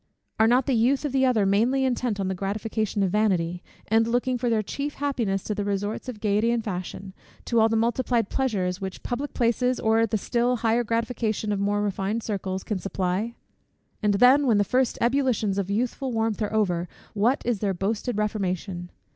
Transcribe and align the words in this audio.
Are 0.39 0.47
not 0.47 0.65
the 0.65 0.73
youth 0.73 1.05
of 1.05 1.11
the 1.11 1.27
other 1.27 1.45
mainly 1.45 1.85
intent 1.85 2.19
on 2.19 2.27
the 2.27 2.33
gratification 2.33 3.03
of 3.03 3.11
vanity; 3.11 3.61
and 3.87 4.07
looking 4.07 4.35
for 4.35 4.49
their 4.49 4.63
chief 4.63 4.95
happiness 4.95 5.43
to 5.43 5.53
the 5.53 5.63
resorts 5.63 6.09
of 6.09 6.19
gaiety 6.19 6.49
and 6.49 6.63
fashion, 6.63 7.13
to 7.45 7.59
all 7.59 7.69
the 7.69 7.75
multiplied 7.75 8.27
pleasures 8.27 8.81
which 8.81 9.03
public 9.03 9.35
places, 9.35 9.79
or 9.79 10.07
the 10.07 10.17
still 10.17 10.55
higher 10.55 10.83
gratifications 10.83 11.53
of 11.53 11.59
more 11.59 11.83
refined 11.83 12.23
circles, 12.23 12.63
can 12.63 12.79
supply? 12.79 13.35
And 14.01 14.15
then, 14.15 14.47
when 14.47 14.57
the 14.57 14.63
first 14.63 14.97
ebullitions 14.99 15.59
of 15.59 15.69
youthful 15.69 16.11
warmth 16.11 16.41
are 16.41 16.51
over, 16.51 16.87
what 17.13 17.43
is 17.45 17.59
their 17.59 17.75
boasted 17.75 18.17
reformation? 18.17 18.89